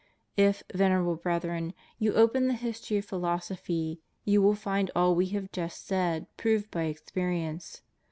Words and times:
If, 0.35 0.63
Venerable 0.73 1.15
Brethren, 1.15 1.75
you 1.99 2.15
open 2.15 2.47
the 2.47 2.55
history 2.55 2.97
of 2.97 3.05
phi 3.05 3.17
losophy, 3.17 3.99
you 4.25 4.41
will 4.41 4.55
find 4.55 4.89
all 4.95 5.13
We 5.13 5.27
have 5.27 5.51
just 5.51 5.85
said 5.85 6.25
proved 6.37 6.71
by 6.71 6.85
experience. 6.85 7.83